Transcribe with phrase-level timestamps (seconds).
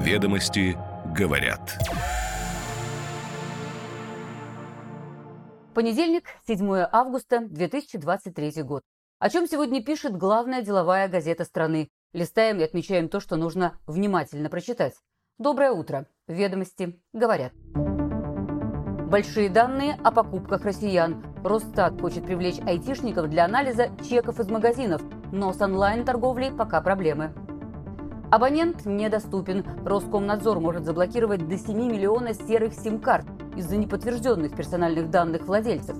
[0.00, 0.78] Ведомости
[1.14, 1.60] говорят.
[5.74, 8.82] Понедельник, 7 августа 2023 год.
[9.18, 11.90] О чем сегодня пишет главная деловая газета страны.
[12.14, 14.94] Листаем и отмечаем то, что нужно внимательно прочитать.
[15.36, 16.06] Доброе утро.
[16.26, 17.52] Ведомости говорят.
[19.10, 21.22] Большие данные о покупках россиян.
[21.44, 27.34] Росстат хочет привлечь айтишников для анализа чеков из магазинов, но с онлайн-торговлей пока проблемы.
[28.30, 29.64] Абонент недоступен.
[29.84, 35.96] Роскомнадзор может заблокировать до 7 миллионов серых сим-карт из-за неподтвержденных персональных данных владельцев.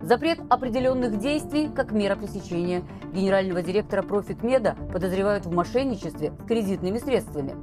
[0.00, 2.82] Запрет определенных действий как мера пресечения.
[3.12, 7.54] Генерального директора Профитмеда подозревают в мошенничестве с кредитными средствами.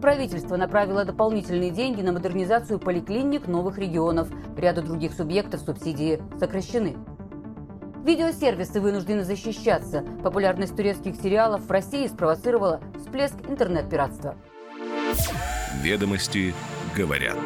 [0.00, 4.28] Правительство направило дополнительные деньги на модернизацию поликлиник новых регионов.
[4.56, 6.96] Ряду других субъектов субсидии сокращены.
[8.06, 10.02] Видеосервисы вынуждены защищаться.
[10.22, 14.36] Популярность турецких сериалов в России спровоцировала всплеск интернет-пиратства.
[15.82, 16.54] Ведомости
[16.96, 17.36] говорят.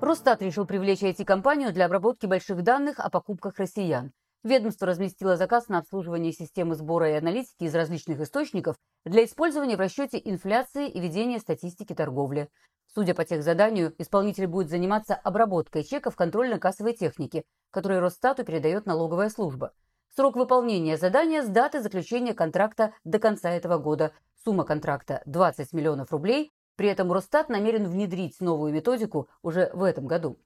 [0.00, 4.10] Росстат решил привлечь IT-компанию для обработки больших данных о покупках россиян.
[4.42, 9.80] Ведомство разместило заказ на обслуживание системы сбора и аналитики из различных источников для использования в
[9.80, 12.48] расчете инфляции и ведения статистики торговли.
[12.96, 19.28] Судя по тех заданию, исполнитель будет заниматься обработкой чеков контрольно-кассовой техники, которые Росстату передает налоговая
[19.28, 19.74] служба.
[20.16, 24.12] Срок выполнения задания с даты заключения контракта до конца этого года.
[24.42, 26.54] Сумма контракта 20 миллионов рублей.
[26.76, 30.38] При этом Росстат намерен внедрить новую методику уже в этом году.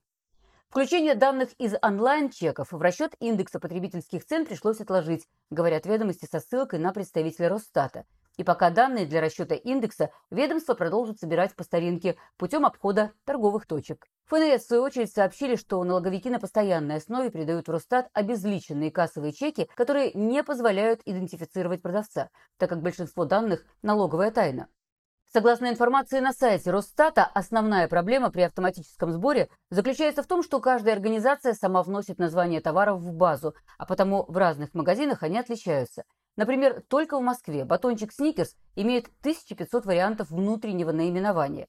[0.67, 6.79] Включение данных из онлайн-чеков в расчет индекса потребительских цен пришлось отложить, говорят ведомости со ссылкой
[6.79, 8.03] на представителя Росстата.
[8.37, 14.07] И пока данные для расчета индекса ведомство продолжит собирать по старинке путем обхода торговых точек.
[14.25, 19.33] ФНС, в свою очередь, сообщили, что налоговики на постоянной основе передают в Росстат обезличенные кассовые
[19.33, 24.69] чеки, которые не позволяют идентифицировать продавца, так как большинство данных– налоговая тайна.
[25.33, 30.93] Согласно информации на сайте Росстата, основная проблема при автоматическом сборе заключается в том, что каждая
[30.93, 36.03] организация сама вносит название товаров в базу, а потому в разных магазинах они отличаются.
[36.37, 41.67] Например, только в Москве батончик «Сникерс» имеет 1500 вариантов внутреннего наименования.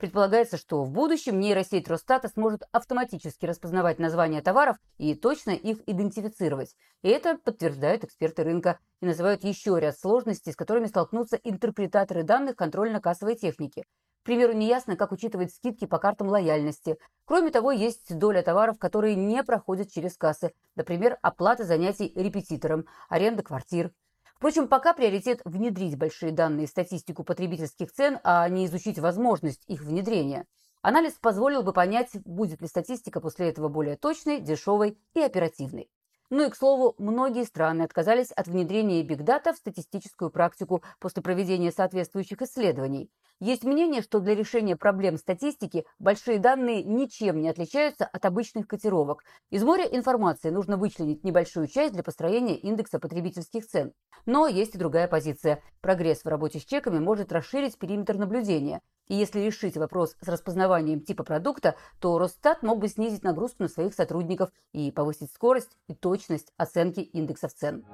[0.00, 6.74] Предполагается, что в будущем нейросеть Росстата сможет автоматически распознавать названия товаров и точно их идентифицировать.
[7.02, 12.56] И это подтверждают эксперты рынка и называют еще ряд сложностей, с которыми столкнутся интерпретаторы данных
[12.56, 13.84] контрольно-кассовой техники.
[14.20, 16.98] К примеру, неясно, как учитывать скидки по картам лояльности.
[17.24, 20.52] Кроме того, есть доля товаров, которые не проходят через кассы.
[20.76, 23.92] Например, оплата занятий репетитором, аренда квартир.
[24.36, 30.46] Впрочем, пока приоритет внедрить большие данные статистику потребительских цен, а не изучить возможность их внедрения.
[30.82, 35.90] Анализ позволил бы понять, будет ли статистика после этого более точной, дешевой и оперативной.
[36.30, 41.72] Ну и, к слову, многие страны отказались от внедрения бигдата в статистическую практику после проведения
[41.72, 43.10] соответствующих исследований.
[43.40, 49.24] Есть мнение, что для решения проблем статистики большие данные ничем не отличаются от обычных котировок.
[49.48, 53.94] Из моря информации нужно вычленить небольшую часть для построения индекса потребительских цен.
[54.26, 55.62] Но есть и другая позиция.
[55.80, 58.82] Прогресс в работе с чеками может расширить периметр наблюдения.
[59.08, 63.70] И если решить вопрос с распознаванием типа продукта, то Росстат мог бы снизить нагрузку на
[63.70, 67.86] своих сотрудников и повысить скорость и точность оценки индексов цен.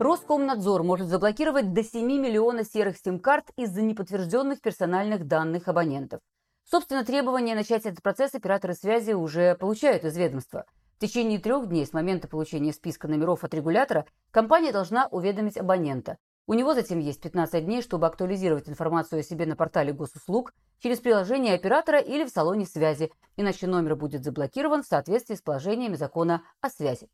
[0.00, 6.22] Роскомнадзор может заблокировать до 7 миллионов серых сим-карт из-за неподтвержденных персональных данных абонентов.
[6.64, 10.64] Собственно, требования начать этот процесс операторы связи уже получают из ведомства.
[10.96, 16.16] В течение трех дней с момента получения списка номеров от регулятора компания должна уведомить абонента.
[16.46, 21.00] У него затем есть 15 дней, чтобы актуализировать информацию о себе на портале госуслуг через
[21.00, 26.42] приложение оператора или в салоне связи, иначе номер будет заблокирован в соответствии с положениями закона
[26.62, 27.10] о связи.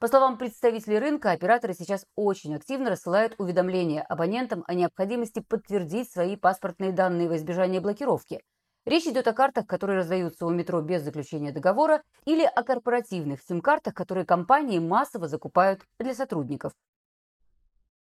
[0.00, 6.36] По словам представителей рынка, операторы сейчас очень активно рассылают уведомления абонентам о необходимости подтвердить свои
[6.36, 8.42] паспортные данные во избежание блокировки.
[8.86, 13.94] Речь идет о картах, которые раздаются у метро без заключения договора, или о корпоративных сим-картах,
[13.94, 16.72] которые компании массово закупают для сотрудников.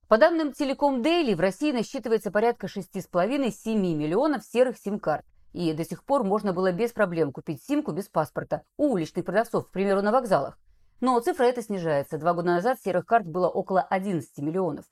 [0.09, 5.25] По данным Telecom Daily, в России насчитывается порядка 6,5-7 миллионов серых сим-карт.
[5.53, 9.67] И до сих пор можно было без проблем купить симку без паспорта у уличных продавцов,
[9.67, 10.57] к примеру, на вокзалах.
[11.03, 12.17] Но цифра эта снижается.
[12.17, 14.85] Два года назад серых карт было около 11 миллионов.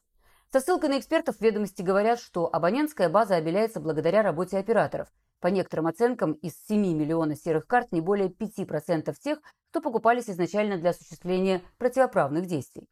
[0.52, 5.08] Со ссылкой на экспертов ведомости говорят, что абонентская база обеляется благодаря работе операторов.
[5.40, 10.78] По некоторым оценкам, из 7 миллионов серых карт не более 5% тех, кто покупались изначально
[10.78, 12.90] для осуществления противоправных действий.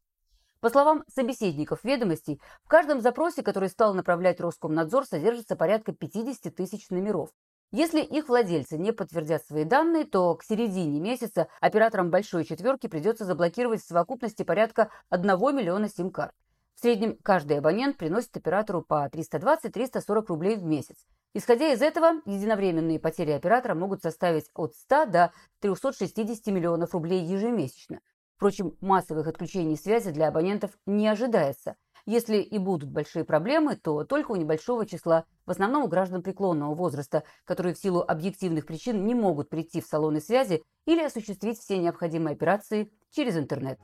[0.62, 6.90] По словам собеседников ведомостей, в каждом запросе, который стал направлять Роскомнадзор, содержится порядка 50 тысяч
[6.90, 7.32] номеров.
[7.72, 13.26] Если их владельцы не подтвердят свои данные, то к середине месяца операторам большой четверки придется
[13.26, 16.34] заблокировать в совокупности порядка 1 миллиона сим-карт.
[16.74, 20.96] В среднем каждый абонент приносит оператору по 320-340 рублей в месяц.
[21.36, 28.00] Исходя из этого, единовременные потери оператора могут составить от 100 до 360 миллионов рублей ежемесячно.
[28.36, 31.76] Впрочем, массовых отключений связи для абонентов не ожидается.
[32.12, 36.74] Если и будут большие проблемы, то только у небольшого числа, в основном у граждан преклонного
[36.74, 41.78] возраста, которые в силу объективных причин не могут прийти в салоны связи или осуществить все
[41.78, 43.78] необходимые операции через интернет.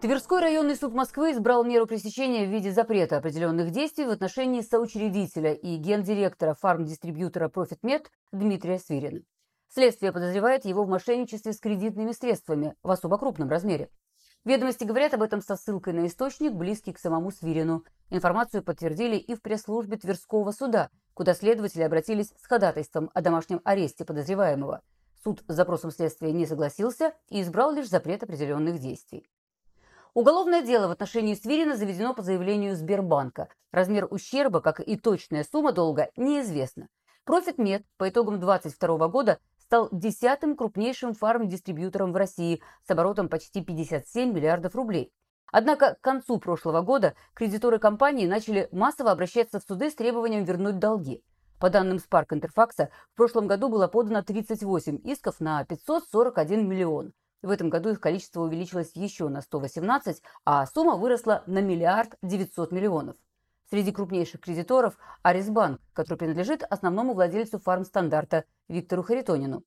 [0.00, 5.52] Тверской районный суд Москвы избрал меру пресечения в виде запрета определенных действий в отношении соучредителя
[5.52, 9.22] и гендиректора фармдистрибьютора «Профитмед» Дмитрия Свирина.
[9.74, 13.88] Следствие подозревает его в мошенничестве с кредитными средствами в особо крупном размере.
[14.44, 17.82] Ведомости говорят об этом со ссылкой на источник, близкий к самому Свирину.
[18.10, 24.04] Информацию подтвердили и в пресс-службе Тверского суда, куда следователи обратились с ходатайством о домашнем аресте
[24.04, 24.82] подозреваемого.
[25.24, 29.26] Суд с запросом следствия не согласился и избрал лишь запрет определенных действий.
[30.12, 33.48] Уголовное дело в отношении Свирина заведено по заявлению Сбербанка.
[33.70, 36.88] Размер ущерба, как и точная сумма долга, неизвестна.
[37.24, 39.38] Профитмед по итогам 2022 года
[39.72, 45.10] стал десятым крупнейшим фарм-дистрибьютором в России с оборотом почти 57 миллиардов рублей.
[45.50, 50.78] Однако к концу прошлого года кредиторы компании начали массово обращаться в суды с требованием вернуть
[50.78, 51.24] долги.
[51.58, 57.14] По данным Spark Интерфакса, в прошлом году было подано 38 исков на 541 миллион.
[57.40, 62.72] В этом году их количество увеличилось еще на 118, а сумма выросла на миллиард 900
[62.72, 63.16] миллионов.
[63.72, 69.64] Среди крупнейших кредиторов– Арисбанк, который принадлежит основному владельцу фармстандарта Виктору Харитонину.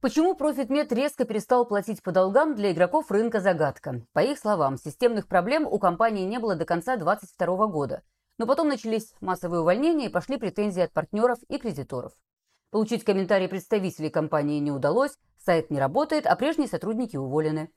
[0.00, 4.06] Почему Профитмед резко перестал платить по долгам для игроков рынка загадка?
[4.14, 8.02] По их словам, системных проблем у компании не было до конца 2022 года.
[8.38, 12.14] Но потом начались массовые увольнения и пошли претензии от партнеров и кредиторов.
[12.70, 17.70] Получить комментарии представителей компании не удалось, сайт не работает, а прежние сотрудники уволены.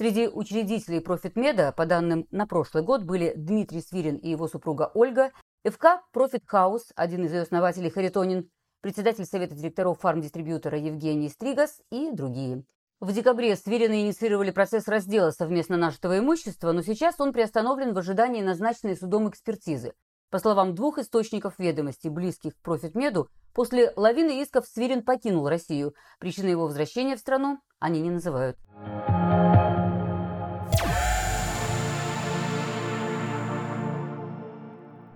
[0.00, 5.30] Среди учредителей Профитмеда, по данным на прошлый год, были Дмитрий Свирин и его супруга Ольга,
[5.62, 8.48] ФК Профит Хаус, один из ее основателей Харитонин,
[8.80, 12.64] председатель совета директоров фармдистрибьютора Евгений Стригас и другие.
[13.00, 18.40] В декабре Свирины инициировали процесс раздела совместно нажитого имущества, но сейчас он приостановлен в ожидании
[18.40, 19.92] назначенной судом экспертизы.
[20.30, 25.94] По словам двух источников ведомости, близких к Профитмеду, после лавины исков Свирин покинул Россию.
[26.20, 28.56] Причины его возвращения в страну они не называют.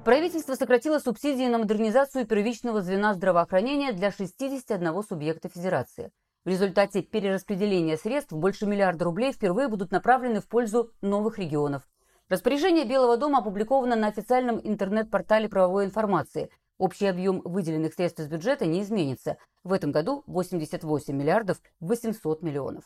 [0.05, 6.11] Правительство сократило субсидии на модернизацию первичного звена здравоохранения для 61 субъекта Федерации.
[6.45, 11.89] В результате перераспределения средств больше миллиарда рублей впервые будут направлены в пользу новых регионов.
[12.29, 16.51] Распоряжение Белого дома опубликовано на официальном интернет-портале правовой информации.
[16.77, 19.39] Общий объем выделенных средств из бюджета не изменится.
[19.63, 22.85] В этом году 88 миллиардов 800 миллионов.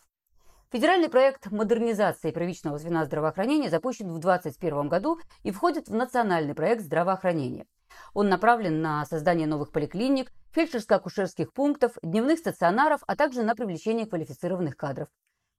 [0.71, 6.83] Федеральный проект модернизации первичного звена здравоохранения запущен в 2021 году и входит в национальный проект
[6.83, 7.65] здравоохранения.
[8.13, 14.77] Он направлен на создание новых поликлиник, фельдшерско-акушерских пунктов, дневных стационаров, а также на привлечение квалифицированных
[14.77, 15.09] кадров.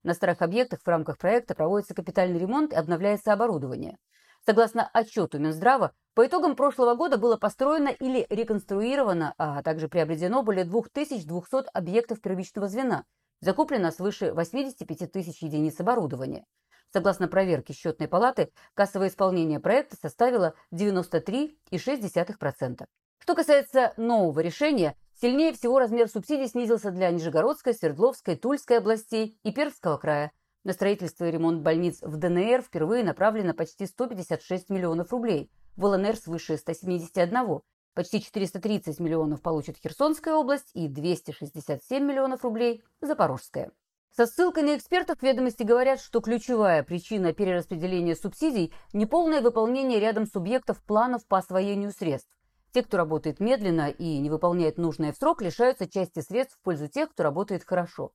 [0.03, 3.97] На старых объектах в рамках проекта проводится капитальный ремонт и обновляется оборудование.
[4.45, 10.65] Согласно отчету Минздрава, по итогам прошлого года было построено или реконструировано, а также приобретено более
[10.65, 13.05] 2200 объектов первичного звена,
[13.41, 16.45] закуплено свыше 85 тысяч единиц оборудования.
[16.91, 22.85] Согласно проверке счетной палаты, кассовое исполнение проекта составило 93,6%.
[23.19, 29.51] Что касается нового решения, Сильнее всего размер субсидий снизился для Нижегородской, Свердловской, Тульской областей и
[29.51, 30.31] Пермского края.
[30.63, 36.15] На строительство и ремонт больниц в ДНР впервые направлено почти 156 миллионов рублей, в ЛНР
[36.15, 37.59] свыше 171.
[37.93, 43.71] Почти 430 миллионов получит Херсонская область и 267 миллионов рублей– Запорожская.
[44.15, 50.83] Со ссылкой на экспертов ведомости говорят, что ключевая причина перераспределения субсидий– неполное выполнение рядом субъектов
[50.83, 52.35] планов по освоению средств.
[52.71, 56.87] Те, кто работает медленно и не выполняет нужное в срок, лишаются части средств в пользу
[56.87, 58.11] тех, кто работает хорошо.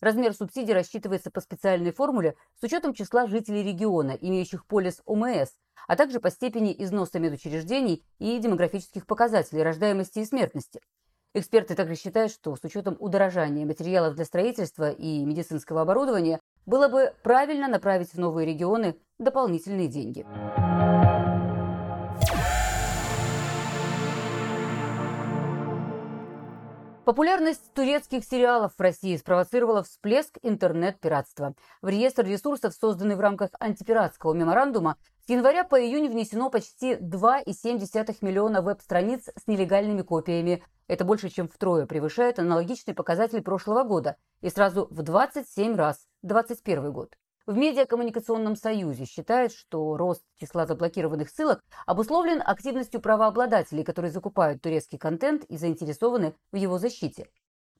[0.00, 5.50] Размер субсидий рассчитывается по специальной формуле с учетом числа жителей региона, имеющих полис ОМС,
[5.86, 10.80] а также по степени износа медучреждений и демографических показателей рождаемости и смертности.
[11.36, 17.12] Эксперты также считают, что с учетом удорожания материалов для строительства и медицинского оборудования было бы
[17.24, 20.24] правильно направить в новые регионы дополнительные деньги.
[27.04, 31.54] Популярность турецких сериалов в России спровоцировала всплеск интернет-пиратства.
[31.82, 34.96] В реестр ресурсов, созданный в рамках антипиратского меморандума,
[35.26, 40.64] с января по июнь внесено почти 2,7 миллиона веб-страниц с нелегальными копиями.
[40.86, 46.90] Это больше, чем втрое превышает аналогичный показатель прошлого года и сразу в 27 раз 2021
[46.90, 47.14] год.
[47.46, 54.96] В Медиакоммуникационном союзе считают, что рост числа заблокированных ссылок обусловлен активностью правообладателей, которые закупают турецкий
[54.96, 57.28] контент и заинтересованы в его защите.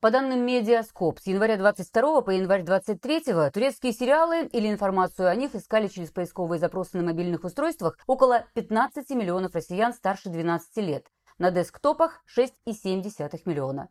[0.01, 3.23] По данным Медиаскоп, с января 22 по январь 23
[3.55, 9.09] турецкие сериалы или информацию о них искали через поисковые запросы на мобильных устройствах около 15
[9.13, 11.07] миллионов россиян старше 12 лет.
[11.39, 13.89] На десктопах 6,7 миллиона.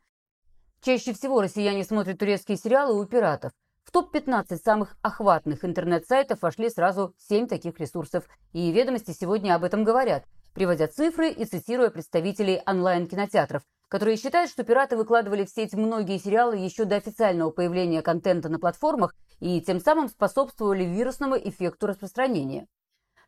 [0.82, 3.54] Чаще всего россияне смотрят турецкие сериалы у пиратов.
[3.84, 9.84] В топ-15 самых охватных интернет-сайтов вошли сразу 7 таких ресурсов, и ведомости сегодня об этом
[9.84, 16.18] говорят, приводя цифры и цитируя представителей онлайн-кинотеатров, которые считают, что пираты выкладывали в сеть многие
[16.18, 22.68] сериалы еще до официального появления контента на платформах и тем самым способствовали вирусному эффекту распространения.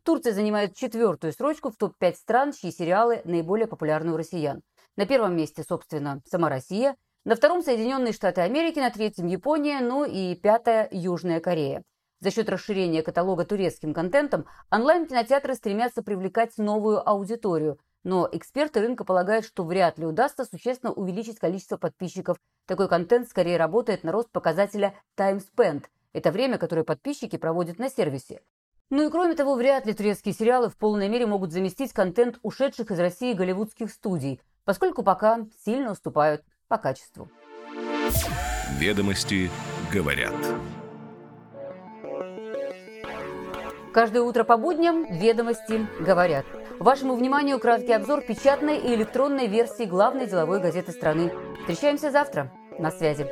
[0.03, 4.61] Турция занимает четвертую строчку в топ-5 стран, чьи сериалы наиболее популярны у россиян.
[4.95, 6.95] На первом месте, собственно, сама Россия,
[7.25, 11.83] на втором Соединенные Штаты Америки, на третьем Япония, ну и пятая Южная Корея.
[12.19, 19.43] За счет расширения каталога турецким контентом онлайн-кинотеатры стремятся привлекать новую аудиторию, но эксперты рынка полагают,
[19.43, 22.37] что вряд ли удастся существенно увеличить количество подписчиков.
[22.67, 25.85] Такой контент скорее работает на рост показателя time spent.
[26.13, 28.41] Это время, которое подписчики проводят на сервисе.
[28.91, 32.91] Ну и кроме того, вряд ли турецкие сериалы в полной мере могут заместить контент ушедших
[32.91, 37.29] из России голливудских студий, поскольку пока сильно уступают по качеству.
[38.79, 39.49] Ведомости
[39.91, 40.33] говорят.
[43.93, 46.45] Каждое утро по будням «Ведомости говорят».
[46.79, 51.31] Вашему вниманию краткий обзор печатной и электронной версии главной деловой газеты страны.
[51.61, 52.51] Встречаемся завтра.
[52.77, 53.25] На связи.